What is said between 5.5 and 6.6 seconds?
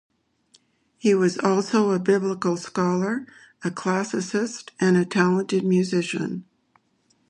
musician.